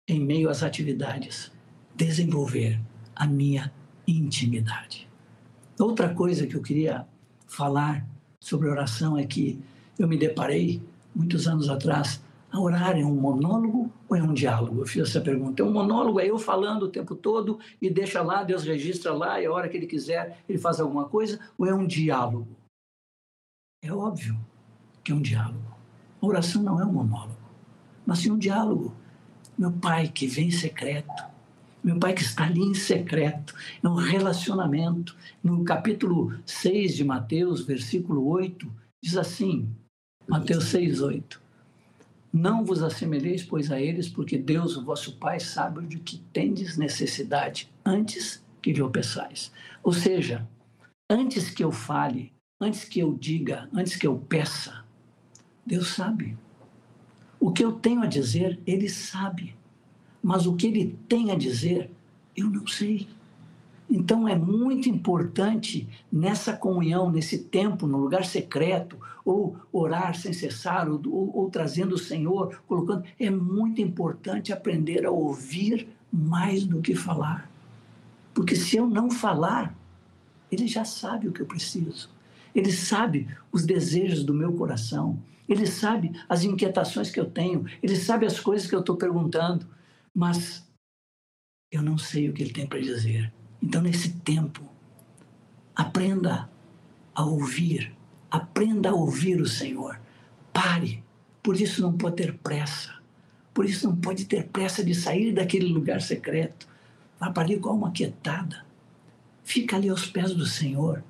[0.06, 1.50] em meio às atividades,
[1.96, 2.78] desenvolver
[3.16, 3.72] a minha
[4.06, 5.08] intimidade.
[5.78, 7.06] Outra coisa que eu queria
[7.46, 8.06] falar
[8.42, 9.58] sobre oração é que
[9.98, 10.82] eu me deparei
[11.14, 14.80] muitos anos atrás, a orar é um monólogo ou é um diálogo?
[14.80, 15.62] Eu fiz essa pergunta.
[15.62, 19.40] É um monólogo, é eu falando o tempo todo e deixa lá, Deus registra lá
[19.40, 21.38] e a hora que Ele quiser Ele faz alguma coisa?
[21.56, 22.56] Ou é um diálogo?
[23.82, 24.38] É óbvio
[25.02, 25.76] que é um diálogo.
[26.20, 27.36] A oração não é um monólogo,
[28.04, 28.94] mas sim um diálogo.
[29.56, 31.24] Meu Pai que vem em secreto,
[31.82, 35.16] meu Pai que está ali em secreto, é um relacionamento.
[35.42, 38.70] No capítulo 6 de Mateus, versículo 8,
[39.02, 39.74] diz assim:
[40.28, 41.49] Mateus 6, 8.
[42.32, 46.76] Não vos assemelheis, pois, a eles, porque Deus, o vosso Pai, sabe de que tendes
[46.76, 49.50] necessidade antes que lhe o peçais.
[49.82, 50.48] Ou seja,
[51.08, 54.84] antes que eu fale, antes que eu diga, antes que eu peça,
[55.66, 56.36] Deus sabe.
[57.40, 59.56] O que eu tenho a dizer, Ele sabe.
[60.22, 61.90] Mas o que Ele tem a dizer,
[62.36, 63.08] eu não sei.
[63.88, 70.88] Então é muito importante nessa comunhão, nesse tempo, no lugar secreto, ou orar sem cessar,
[70.88, 73.04] ou, ou, ou, trazendo o Senhor, colocando.
[73.18, 77.50] É muito importante aprender a ouvir mais do que falar.
[78.34, 79.76] Porque se eu não falar,
[80.50, 82.10] Ele já sabe o que eu preciso.
[82.54, 85.18] Ele sabe os desejos do meu coração.
[85.48, 87.64] Ele sabe as inquietações que eu tenho.
[87.82, 89.66] Ele sabe as coisas que eu estou perguntando.
[90.14, 90.66] Mas
[91.70, 93.32] eu não sei o que Ele tem para dizer.
[93.62, 94.62] Então, nesse tempo,
[95.74, 96.50] aprenda
[97.14, 97.94] a ouvir,
[98.30, 100.00] aprenda a ouvir o Senhor.
[100.52, 101.02] Pare,
[101.42, 102.94] Por isso não pode ter pressa.
[103.54, 106.68] Por isso não pode ter pressa de sair daquele lugar secreto.
[107.18, 108.64] Vá para ali com a alma quietada.
[109.42, 111.02] Fica ali aos pés do Senhor.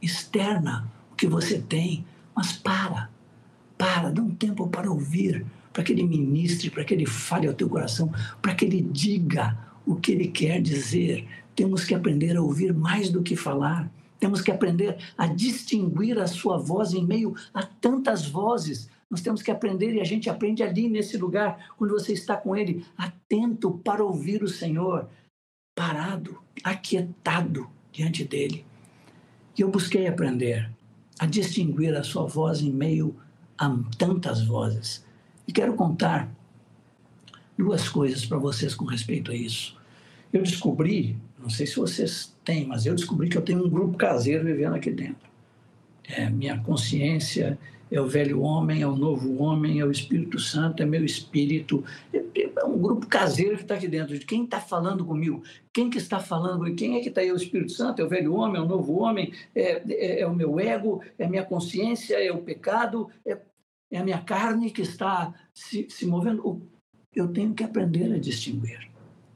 [0.00, 3.10] Externa o que você tem, mas para.
[3.76, 7.54] Para, dá um tempo para ouvir, para que ele ministre, para que ele fale ao
[7.54, 8.12] teu coração,
[8.42, 11.26] para que ele diga o que ele quer dizer.
[11.54, 13.90] Temos que aprender a ouvir mais do que falar.
[14.18, 18.88] Temos que aprender a distinguir a sua voz em meio a tantas vozes.
[19.10, 22.54] Nós temos que aprender e a gente aprende ali nesse lugar, quando você está com
[22.56, 25.08] ele, atento para ouvir o Senhor,
[25.74, 28.64] parado, aquietado diante dele.
[29.56, 30.70] E eu busquei aprender
[31.18, 33.16] a distinguir a sua voz em meio
[33.56, 35.04] a tantas vozes.
[35.46, 36.28] E quero contar
[37.56, 39.76] duas coisas para vocês com respeito a isso.
[40.32, 43.98] Eu descobri, não sei se vocês têm, mas eu descobri que eu tenho um grupo
[43.98, 45.28] caseiro vivendo aqui dentro.
[46.08, 47.58] É, minha consciência
[47.90, 51.84] é o velho homem, é o novo homem, é o Espírito Santo, é meu espírito.
[52.10, 52.24] É,
[52.56, 54.18] é um grupo caseiro que está aqui dentro.
[54.18, 55.42] De quem está falando comigo?
[55.74, 56.76] Quem que está falando comigo?
[56.76, 57.28] Quem é que está aí?
[57.28, 58.00] É o Espírito Santo?
[58.00, 58.58] É o velho homem?
[58.58, 59.32] É o novo homem?
[59.54, 61.02] É, é, é o meu ego?
[61.18, 62.16] É a minha consciência?
[62.16, 63.10] É o pecado?
[63.26, 63.38] É,
[63.90, 66.62] é a minha carne que está se, se movendo?
[67.14, 68.90] Eu tenho que aprender a distinguir.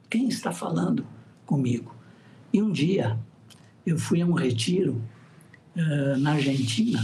[0.09, 1.05] Quem está falando
[1.45, 1.92] comigo?
[2.53, 3.19] E um dia
[3.83, 5.01] eu fui a um retiro
[5.75, 7.03] uh, na Argentina,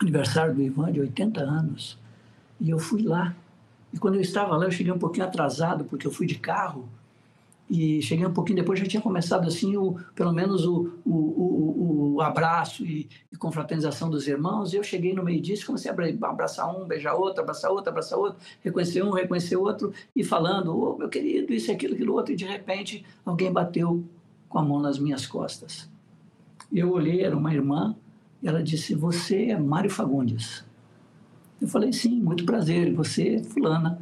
[0.00, 1.98] aniversário do Ivan de 80 anos,
[2.60, 3.34] e eu fui lá.
[3.92, 6.88] E quando eu estava lá, eu cheguei um pouquinho atrasado, porque eu fui de carro,
[7.68, 12.14] e cheguei um pouquinho depois, já tinha começado assim, o, pelo menos o, o, o,
[12.14, 14.72] o abraço e, e, confraternização dos irmãos.
[14.72, 18.18] E eu cheguei no meio disso, comecei a abraçar um, beijar outro, abraçar outro, abraçar
[18.18, 22.32] outro, reconhecer um, reconhecer outro, e falando, ô oh, meu querido, isso, aquilo, aquilo outro.
[22.32, 24.02] E de repente, alguém bateu
[24.48, 25.88] com a mão nas minhas costas.
[26.72, 27.96] Eu olhei, era uma irmã,
[28.42, 30.64] e ela disse: Você é Mário Fagundes.
[31.60, 33.98] Eu falei: Sim, muito prazer, você é Fulana.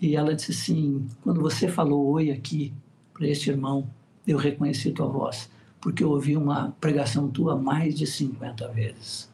[0.00, 2.72] E ela disse assim: Quando você falou oi aqui,
[3.12, 3.88] para este irmão,
[4.26, 9.32] eu reconheci tua voz, porque eu ouvi uma pregação tua mais de 50 vezes.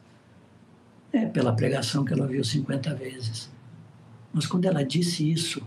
[1.11, 3.51] É pela pregação que ela ouviu 50 vezes.
[4.31, 5.61] Mas quando ela disse isso,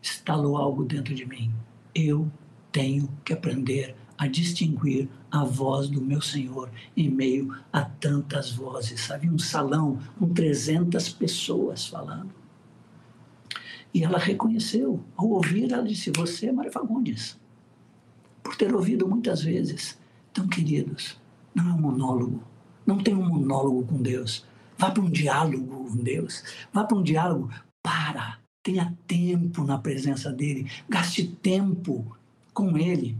[0.00, 1.50] estalou algo dentro de mim.
[1.92, 2.30] Eu
[2.74, 9.08] tenho que aprender a distinguir a voz do meu Senhor em meio a tantas vozes.
[9.12, 12.34] Havia um salão com 300 pessoas falando.
[13.94, 15.00] E ela reconheceu.
[15.16, 17.38] Ao ouvir, ela disse: Você é Maria Fagundes.
[18.42, 19.96] Por ter ouvido muitas vezes.
[20.32, 21.16] Então, queridos,
[21.54, 22.42] não é um monólogo.
[22.84, 24.44] Não tem um monólogo com Deus.
[24.76, 26.42] Vá para um diálogo com Deus.
[26.72, 27.50] Vá para um diálogo.
[27.80, 28.40] Para.
[28.64, 30.68] Tenha tempo na presença dele.
[30.88, 32.16] Gaste tempo
[32.54, 33.16] com ele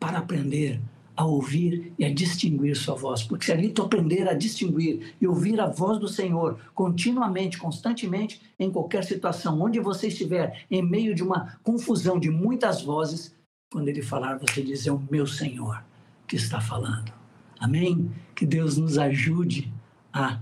[0.00, 0.80] para aprender
[1.16, 3.22] a ouvir e a distinguir sua voz.
[3.22, 8.40] Porque se ali tu aprender a distinguir e ouvir a voz do Senhor continuamente, constantemente,
[8.58, 13.34] em qualquer situação, onde você estiver, em meio de uma confusão de muitas vozes,
[13.70, 15.84] quando ele falar, você diz: É o meu Senhor
[16.26, 17.12] que está falando.
[17.58, 18.10] Amém?
[18.34, 19.72] Que Deus nos ajude
[20.12, 20.38] a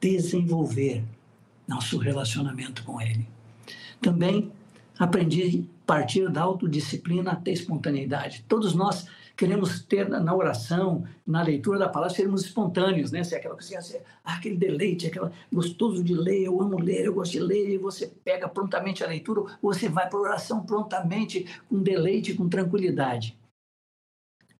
[0.00, 1.04] desenvolver
[1.66, 3.28] nosso relacionamento com Ele.
[4.00, 4.52] Também
[5.00, 8.44] aprendi a partir da autodisciplina até espontaneidade.
[8.46, 13.24] Todos nós queremos ter na oração, na leitura da palavra, sermos espontâneos, né?
[13.24, 17.06] Se é aquela coisa, assim, ah, aquele deleite, aquela gostoso de ler, eu amo ler,
[17.06, 20.22] eu gosto de ler, e você pega prontamente a leitura, ou você vai para a
[20.22, 23.34] oração prontamente, com deleite, com tranquilidade.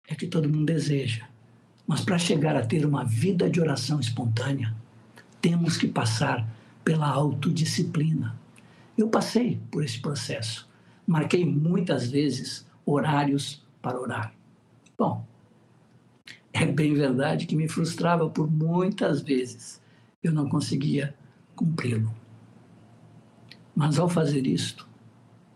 [0.08, 1.28] É que todo mundo deseja.
[1.86, 4.74] Mas para chegar a ter uma vida de oração espontânea,
[5.42, 6.48] temos que passar
[6.82, 8.39] pela autodisciplina.
[9.00, 10.68] Eu passei por esse processo.
[11.06, 14.34] Marquei muitas vezes horários para orar.
[14.98, 15.26] Bom,
[16.52, 19.80] é bem verdade que me frustrava por muitas vezes.
[20.22, 21.16] Eu não conseguia
[21.56, 22.14] cumpri-lo.
[23.74, 24.86] Mas ao fazer isto,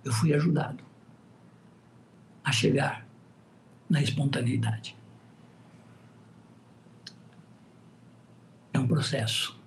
[0.03, 0.83] eu fui ajudado
[2.43, 3.07] a chegar
[3.91, 4.97] na espontaneidade.
[8.73, 9.61] É um processo.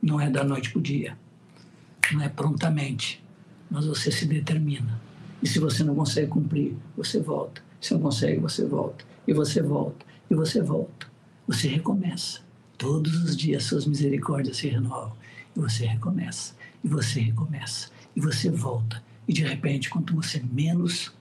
[0.00, 1.18] Não é da noite para o dia.
[2.12, 3.22] Não é prontamente.
[3.70, 5.00] Mas você se determina.
[5.42, 9.04] E se você não consegue cumprir, você volta se não consegue, você volta.
[9.26, 10.04] E você volta.
[10.30, 11.06] E você volta.
[11.46, 12.40] Você recomeça.
[12.76, 15.16] Todos os dias suas misericórdias se renovam.
[15.56, 16.54] E você recomeça.
[16.84, 17.90] E você recomeça.
[18.14, 19.02] E você volta.
[19.26, 21.12] E de repente, quanto você menos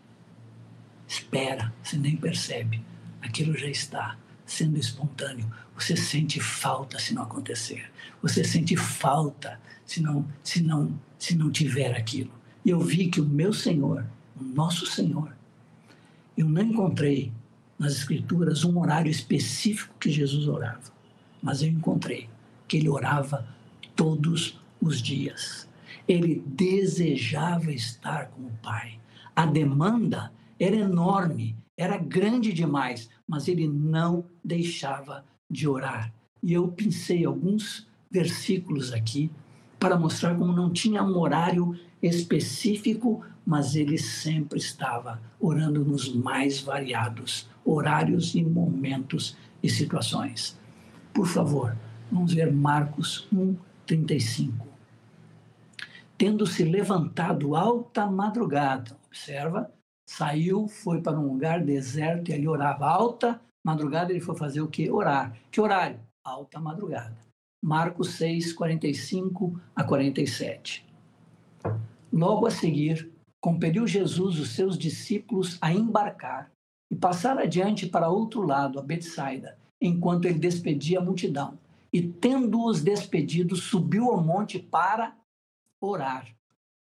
[1.07, 2.83] espera, você nem percebe,
[3.21, 5.49] aquilo já está sendo espontâneo.
[5.75, 7.89] Você sente falta se não acontecer.
[8.21, 12.31] Você sente falta se não, se não, se não tiver aquilo.
[12.63, 14.05] E eu vi que o meu Senhor,
[14.39, 15.35] o nosso Senhor,
[16.37, 17.31] eu não encontrei
[17.77, 20.93] nas Escrituras um horário específico que Jesus orava,
[21.41, 22.29] mas eu encontrei
[22.67, 23.47] que ele orava
[23.95, 25.67] todos os dias.
[26.07, 28.99] Ele desejava estar com o Pai.
[29.35, 36.13] A demanda era enorme, era grande demais, mas ele não deixava de orar.
[36.43, 39.31] E eu pensei alguns versículos aqui
[39.79, 46.59] para mostrar como não tinha um horário específico, mas ele sempre estava orando nos mais
[46.59, 50.59] variados horários e momentos e situações.
[51.13, 51.75] Por favor,
[52.11, 54.67] vamos ver Marcos 1, 35.
[56.17, 59.71] Tendo se levantado alta madrugada, observa,
[60.05, 62.87] saiu, foi para um lugar deserto e ali orava.
[62.87, 64.89] Alta madrugada ele foi fazer o quê?
[64.91, 65.33] Orar.
[65.49, 65.99] Que horário?
[66.23, 67.28] Alta madrugada.
[67.61, 70.85] Marcos 6, 45 a 47.
[72.11, 76.51] Logo a seguir, compeliu Jesus os seus discípulos a embarcar
[76.89, 81.59] e passar adiante para outro lado, a Betsaida, enquanto ele despedia a multidão.
[81.91, 85.15] E tendo-os despedido, subiu ao monte para
[85.81, 86.27] orar.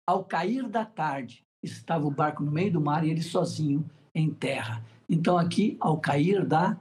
[0.07, 4.31] Ao cair da tarde, estava o barco no meio do mar e ele sozinho em
[4.31, 4.83] terra.
[5.09, 6.79] Então, aqui, ao cair da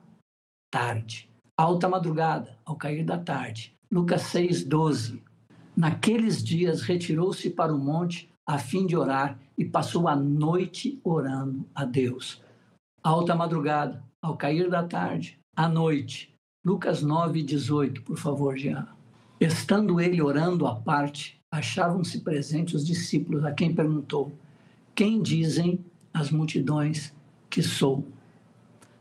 [0.71, 3.78] tarde, alta madrugada, ao cair da tarde.
[3.91, 5.23] Lucas 6, 12.
[5.75, 11.67] Naqueles dias retirou-se para o monte a fim de orar e passou a noite orando
[11.75, 12.43] a Deus.
[13.03, 16.35] Alta madrugada, ao cair da tarde, à noite.
[16.67, 18.87] Lucas 9, 18, por favor, Jean.
[19.41, 24.31] Estando ele orando à parte, achavam-se presentes os discípulos, a quem perguntou:
[24.95, 27.15] Quem dizem as multidões
[27.49, 28.07] que sou?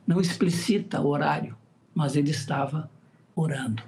[0.06, 1.58] Não explicita o horário,
[1.94, 2.90] mas ele estava
[3.36, 3.84] orando.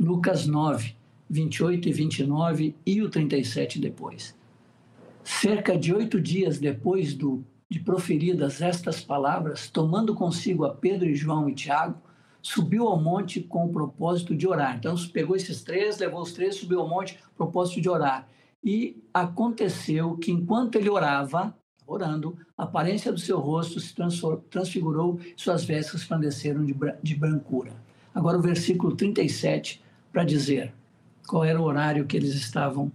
[0.00, 0.96] Lucas 9,
[1.28, 4.34] 28 e 29 e o 37 depois.
[5.22, 11.14] Cerca de oito dias depois do, de proferidas estas palavras, tomando consigo a Pedro e
[11.14, 12.00] João e Tiago,
[12.40, 14.78] subiu ao monte com o propósito de orar.
[14.78, 18.26] Então, pegou esses três, levou os três, subiu ao monte, propósito de orar.
[18.64, 21.54] E aconteceu que enquanto ele orava,
[21.86, 23.94] orando, a aparência do seu rosto se
[24.48, 27.74] transfigurou, suas vestes resplandeceram de brancura.
[28.14, 30.72] Agora o versículo 37 para dizer
[31.26, 32.90] qual era o horário que eles estavam.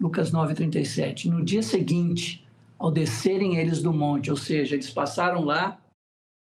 [0.00, 1.28] Lucas 9:37.
[1.28, 2.46] No dia seguinte,
[2.78, 5.78] ao descerem eles do monte, ou seja, eles passaram lá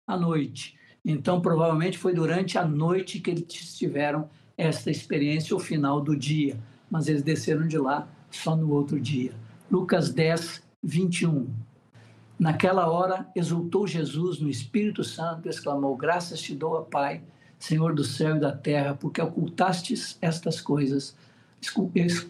[0.08, 0.78] à noite.
[1.04, 6.58] Então, provavelmente foi durante a noite que eles tiveram esta experiência, o final do dia.
[6.90, 9.32] Mas eles desceram de lá só no outro dia.
[9.72, 11.48] Lucas 10, 21.
[12.40, 17.22] Naquela hora, exultou Jesus no Espírito Santo exclamou: Graças te dou, Pai,
[17.60, 21.16] Senhor do céu e da terra, porque ocultastes estas coisas,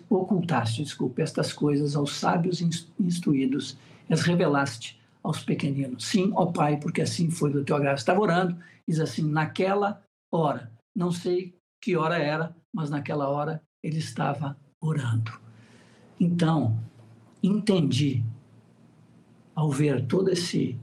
[0.09, 2.61] ocultaste, desculpe, estas coisas aos sábios
[2.99, 3.77] instruídos,
[4.09, 6.05] as revelaste aos pequeninos.
[6.05, 7.99] Sim, ó Pai, porque assim foi do teu agrado.
[7.99, 13.99] Estava orando, diz assim, naquela hora, não sei que hora era, mas naquela hora ele
[13.99, 15.31] estava orando.
[16.19, 16.77] Então,
[17.41, 18.23] entendi,
[19.53, 20.77] ao ver todos esse,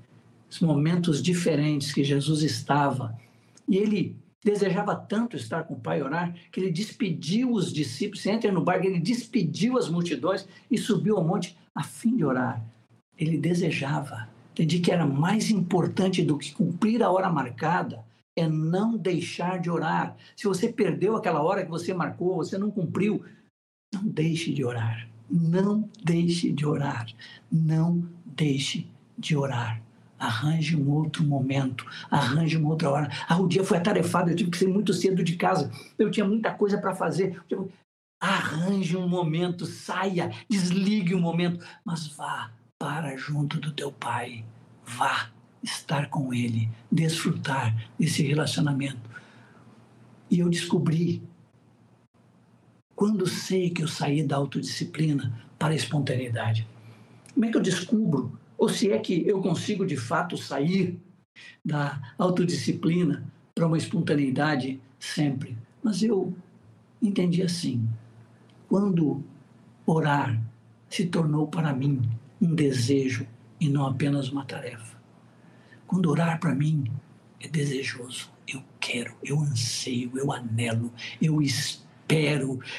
[0.48, 3.18] esses momentos diferentes que Jesus estava,
[3.68, 8.22] e ele desejava tanto estar com o Pai e orar, que ele despediu os discípulos,
[8.22, 12.24] você entra no barco, ele despediu as multidões e subiu ao monte a fim de
[12.24, 12.64] orar.
[13.18, 14.28] Ele desejava.
[14.52, 18.04] Entendi que era mais importante do que cumprir a hora marcada,
[18.36, 20.16] é não deixar de orar.
[20.36, 23.24] Se você perdeu aquela hora que você marcou, você não cumpriu,
[23.92, 25.08] não deixe de orar.
[25.28, 27.06] Não deixe de orar.
[27.50, 28.86] Não deixe
[29.18, 29.85] de orar
[30.18, 33.10] arranje um outro momento, arranje uma outra hora.
[33.28, 36.26] Ah, o dia foi atarefado, eu tive que sair muito cedo de casa, eu tinha
[36.26, 37.40] muita coisa para fazer.
[38.20, 44.44] Arranje um momento, saia, desligue um momento, mas vá para junto do teu pai.
[44.84, 45.30] Vá
[45.62, 49.10] estar com ele, desfrutar desse relacionamento.
[50.30, 51.22] E eu descobri,
[52.94, 56.66] quando sei que eu saí da autodisciplina para a espontaneidade.
[57.34, 60.98] Como é que eu descubro ou se é que eu consigo de fato sair
[61.64, 65.56] da autodisciplina para uma espontaneidade sempre.
[65.82, 66.34] Mas eu
[67.02, 67.88] entendi assim:
[68.68, 69.22] quando
[69.86, 70.40] orar
[70.88, 72.02] se tornou para mim
[72.40, 73.26] um desejo
[73.60, 74.96] e não apenas uma tarefa.
[75.86, 76.90] Quando orar para mim
[77.40, 81.85] é desejoso, eu quero, eu anseio, eu anelo, eu espero,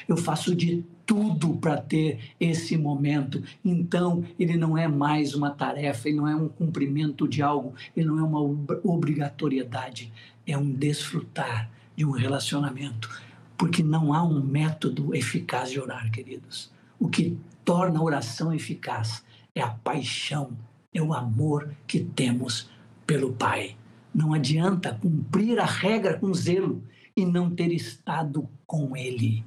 [0.08, 3.42] eu faço de tudo para ter esse momento.
[3.64, 8.06] Então, ele não é mais uma tarefa, ele não é um cumprimento de algo, ele
[8.06, 8.42] não é uma
[8.84, 10.12] obrigatoriedade,
[10.46, 13.10] é um desfrutar de um relacionamento.
[13.58, 16.72] Porque não há um método eficaz de orar, queridos.
[17.00, 19.24] O que torna a oração eficaz
[19.56, 20.52] é a paixão,
[20.94, 22.70] é o amor que temos
[23.06, 23.76] pelo Pai.
[24.14, 26.84] Não adianta cumprir a regra com zelo
[27.18, 29.44] e não ter estado com Ele.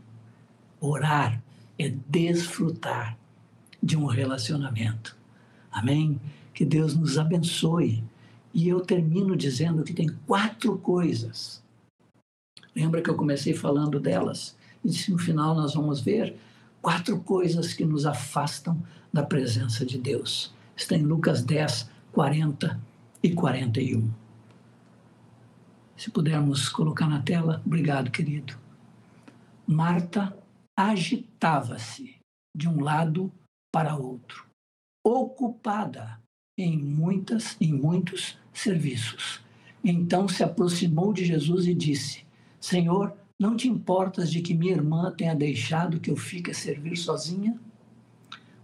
[0.81, 1.41] Orar
[1.79, 3.17] é desfrutar
[3.81, 5.17] de um relacionamento.
[5.71, 6.21] Amém?
[6.53, 8.03] Que Deus nos abençoe.
[8.53, 11.63] E eu termino dizendo que tem quatro coisas.
[12.75, 14.57] Lembra que eu comecei falando delas?
[14.85, 16.37] E disse, no final nós vamos ver
[16.83, 20.53] quatro coisas que nos afastam da presença de Deus.
[20.77, 22.81] Está em Lucas 10, 40
[23.23, 24.11] e 41.
[26.01, 28.57] Se pudermos colocar na tela, obrigado, querido.
[29.67, 30.35] Marta
[30.75, 32.17] agitava-se
[32.57, 33.31] de um lado
[33.71, 34.47] para outro,
[35.05, 36.19] ocupada
[36.57, 39.43] em muitas em muitos serviços.
[39.85, 42.25] Então se aproximou de Jesus e disse:
[42.59, 46.97] Senhor, não te importas de que minha irmã tenha deixado que eu fique a servir
[46.97, 47.61] sozinha?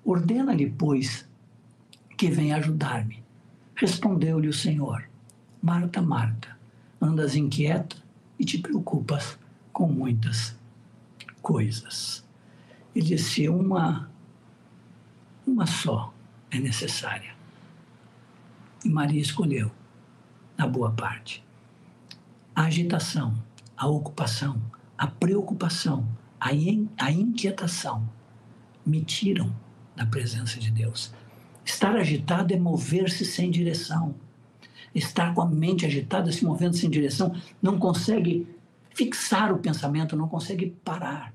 [0.02, 1.28] Ordena-lhe, pois,
[2.16, 3.22] que venha ajudar-me.
[3.74, 5.06] Respondeu-lhe o Senhor:
[5.60, 6.55] Marta, Marta,
[7.00, 7.96] andas inquieta
[8.38, 9.38] e te preocupas
[9.72, 10.56] com muitas
[11.42, 12.24] coisas.
[12.94, 14.10] Ele disse: uma,
[15.46, 16.12] uma só
[16.50, 17.34] é necessária.
[18.84, 19.70] E Maria escolheu
[20.56, 21.44] a boa parte.
[22.54, 23.34] A agitação,
[23.76, 24.60] a ocupação,
[24.96, 26.08] a preocupação,
[26.40, 28.08] a, in, a inquietação
[28.84, 29.54] me tiram
[29.94, 31.12] da presença de Deus.
[31.64, 34.14] Estar agitado é mover-se sem direção.
[34.96, 38.48] Estar com a mente agitada, se movendo sem direção, não consegue
[38.94, 41.34] fixar o pensamento, não consegue parar.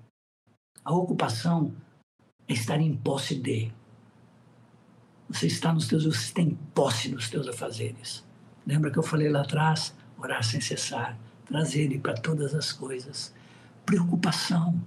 [0.84, 1.72] A ocupação
[2.47, 3.72] é estar em posse de.
[5.30, 8.26] Você está nos teus, você tem posse dos teus afazeres.
[8.66, 9.95] Lembra que eu falei lá atrás?
[10.18, 13.32] Orar sem cessar, trazer Ele para todas as coisas.
[13.86, 14.82] Preocupação,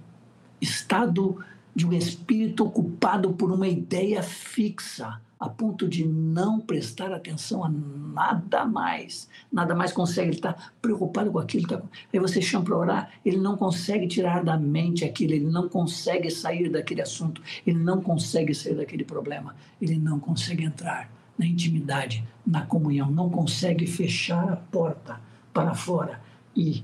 [0.59, 7.63] estado de um espírito ocupado por uma ideia fixa, a ponto de não prestar atenção
[7.63, 9.29] a nada mais.
[9.51, 11.67] Nada mais consegue, ele está preocupado com aquilo.
[11.67, 11.81] Tá...
[12.13, 16.31] Aí você chama para orar, ele não consegue tirar da mente aquilo, ele não consegue
[16.31, 22.25] sair daquele assunto, ele não consegue sair daquele problema, ele não consegue entrar na intimidade,
[22.47, 25.19] na comunhão, não consegue fechar a porta
[25.53, 26.21] para fora
[26.55, 26.83] e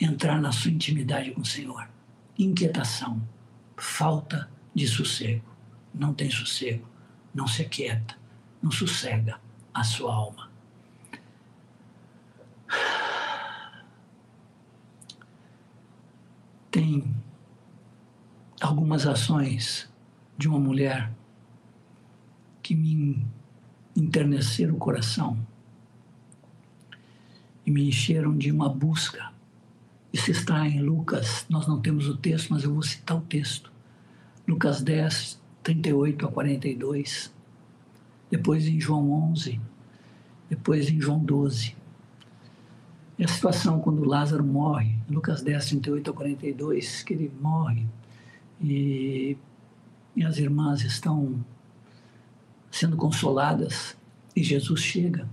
[0.00, 1.88] entrar na sua intimidade com o Senhor.
[2.38, 3.20] Inquietação
[3.76, 5.44] falta de sossego.
[5.94, 6.86] Não tem sossego,
[7.34, 8.16] não se aquieta,
[8.62, 9.40] não sossega
[9.72, 10.50] a sua alma.
[16.70, 17.14] Tem
[18.60, 19.90] algumas ações
[20.38, 21.12] de uma mulher
[22.62, 23.26] que me
[23.94, 25.38] enterneceram o coração
[27.66, 29.32] e me encheram de uma busca.
[30.12, 33.72] Isso está em Lucas, nós não temos o texto, mas eu vou citar o texto.
[34.46, 37.32] Lucas 10, 38 a 42,
[38.30, 39.60] depois em João 11,
[40.48, 41.76] depois em João 12.
[43.18, 47.86] E a situação quando Lázaro morre, Lucas 10, 38 a 42, que ele morre
[48.60, 49.36] e,
[50.16, 51.44] e as irmãs estão
[52.70, 53.96] sendo consoladas
[54.34, 55.28] e Jesus chega.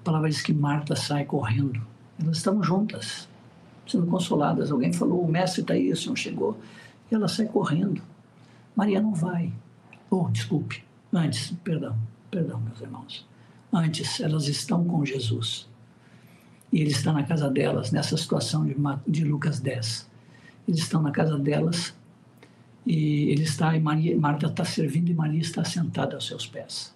[0.00, 1.80] A palavra diz que Marta sai correndo.
[2.20, 3.28] Elas estão juntas,
[3.86, 4.70] sendo consoladas.
[4.70, 6.58] Alguém falou: o mestre está aí, o senhor chegou.
[7.10, 8.02] E ela sai correndo.
[8.74, 9.52] Maria não vai.
[10.10, 10.84] Oh, desculpe.
[11.12, 11.96] Antes, perdão,
[12.30, 13.26] perdão, meus irmãos.
[13.72, 15.68] Antes, elas estão com Jesus.
[16.72, 20.10] E ele está na casa delas, nessa situação de, de Lucas 10.
[20.66, 21.94] Eles estão na casa delas
[22.86, 26.94] e ele está e Maria, Marta está servindo e Maria está sentada aos seus pés.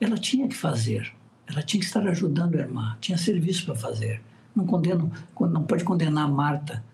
[0.00, 1.12] Ela tinha que fazer,
[1.46, 4.20] ela tinha que estar ajudando a irmã, tinha serviço para fazer.
[4.54, 5.10] Não condeno,
[5.40, 6.84] não pode condenar Marta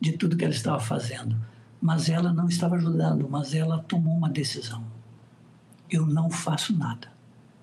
[0.00, 1.36] de tudo que ela estava fazendo,
[1.80, 4.84] mas ela não estava ajudando, mas ela tomou uma decisão.
[5.90, 7.08] Eu não faço nada.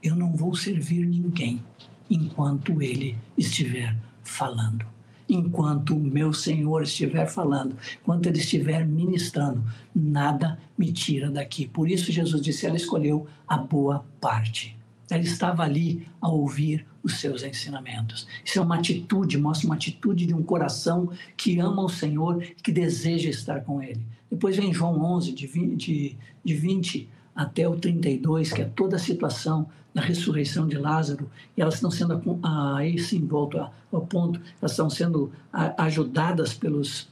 [0.01, 1.63] Eu não vou servir ninguém
[2.09, 4.85] enquanto ele estiver falando.
[5.27, 9.63] Enquanto o meu Senhor estiver falando, enquanto ele estiver ministrando,
[9.93, 11.67] nada me tira daqui.
[11.67, 14.74] Por isso Jesus disse, ela escolheu a boa parte.
[15.09, 18.27] Ela estava ali a ouvir os seus ensinamentos.
[18.43, 22.55] Isso é uma atitude, mostra uma atitude de um coração que ama o Senhor e
[22.55, 24.01] que deseja estar com Ele.
[24.29, 28.95] Depois vem João 11, de 20, de, de 20 até o 32, que é toda
[28.95, 34.41] a situação da ressurreição de Lázaro, e elas estão sendo, aí sim, volto ao ponto,
[34.61, 35.31] elas estão sendo
[35.77, 37.07] ajudadas pelos,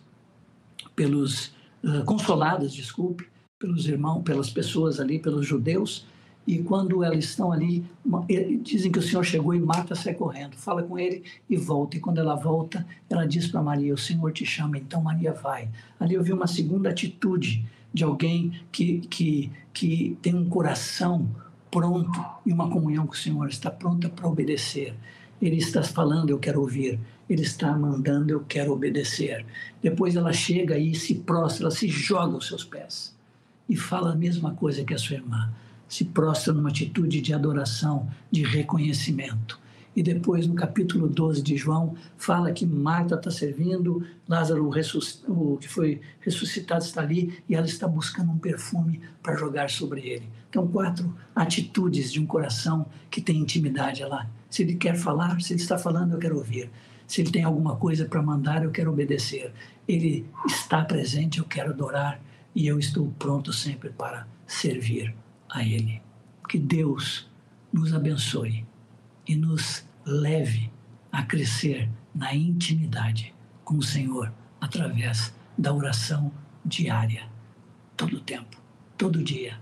[0.93, 3.25] pelos uh, consoladas, desculpe,
[3.57, 6.05] pelos irmãos, pelas pessoas ali, pelos judeus,
[6.45, 7.85] e quando elas estão ali,
[8.61, 11.95] dizem que o Senhor chegou e Marta sai correndo, fala com ele e volta.
[11.95, 15.69] E quando ela volta, ela diz para Maria: O Senhor te chama, então Maria vai.
[15.99, 21.29] Ali eu vi uma segunda atitude de alguém que, que, que tem um coração
[21.71, 24.93] pronto e uma comunhão com o Senhor, está pronta para obedecer.
[25.41, 26.99] Ele está falando, eu quero ouvir.
[27.29, 29.45] Ele está mandando, eu quero obedecer.
[29.81, 33.15] Depois ela chega e se prostra, ela se joga aos seus pés
[33.67, 35.49] e fala a mesma coisa que a sua irmã.
[35.93, 39.59] Se prostra numa atitude de adoração, de reconhecimento.
[39.95, 44.67] E depois, no capítulo 12 de João, fala que Marta está servindo, Lázaro,
[45.27, 50.01] o que foi ressuscitado, está ali e ela está buscando um perfume para jogar sobre
[50.01, 50.27] ele.
[50.49, 54.27] Então, quatro atitudes de um coração que tem intimidade lá.
[54.49, 56.71] Se ele quer falar, se ele está falando, eu quero ouvir.
[57.05, 59.53] Se ele tem alguma coisa para mandar, eu quero obedecer.
[59.87, 62.19] Ele está presente, eu quero adorar
[62.55, 65.13] e eu estou pronto sempre para servir
[65.53, 66.01] a Ele.
[66.49, 67.29] Que Deus
[67.71, 68.65] nos abençoe
[69.27, 70.71] e nos leve
[71.11, 73.33] a crescer na intimidade
[73.63, 76.31] com o Senhor através da oração
[76.65, 77.29] diária,
[77.95, 78.57] todo tempo,
[78.97, 79.59] todo dia.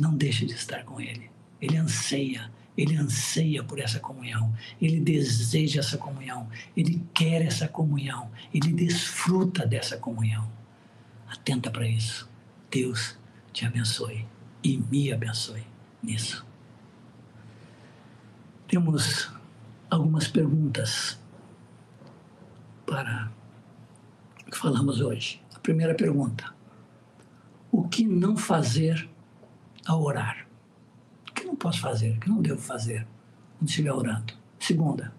[0.00, 1.28] Não deixe de estar com Ele.
[1.60, 8.30] Ele anseia, ele anseia por essa comunhão, ele deseja essa comunhão, ele quer essa comunhão,
[8.54, 10.48] ele desfruta dessa comunhão.
[11.26, 12.30] Atenta para isso.
[12.70, 13.18] Deus
[13.52, 14.24] te abençoe
[14.62, 15.66] e me abençoe
[16.02, 16.48] nisso
[18.68, 19.32] temos
[19.90, 21.18] algumas perguntas
[22.86, 23.32] para
[24.50, 25.42] que falamos hoje.
[25.54, 26.54] A primeira pergunta:
[27.72, 29.08] o que não fazer
[29.86, 30.46] ao orar?
[31.30, 32.16] O que não posso fazer?
[32.16, 33.06] O que não devo fazer
[33.58, 34.34] quando estiver orando?
[34.60, 35.14] Segunda: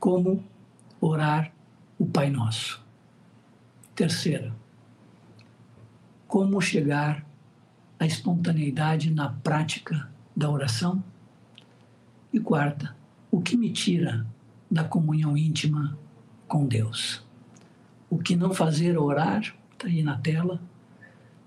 [0.00, 0.42] como
[1.00, 1.52] orar
[1.98, 2.81] o Pai Nosso?
[3.94, 4.54] Terceira:
[6.26, 7.26] como chegar
[8.00, 11.04] a espontaneidade na prática da oração?
[12.32, 12.96] E quarta,
[13.30, 14.26] o que me tira
[14.70, 15.98] da comunhão íntima
[16.48, 17.22] com Deus?
[18.08, 20.60] O que não fazer orar, está aí na tela.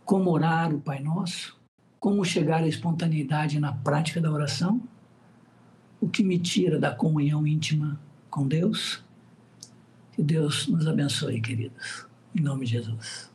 [0.03, 1.59] Como orar o Pai Nosso?
[1.99, 4.79] Como chegar à espontaneidade na prática da oração?
[5.99, 9.03] O que me tira da comunhão íntima com Deus?
[10.11, 12.07] Que Deus nos abençoe, queridos.
[12.36, 13.34] Em nome de Jesus.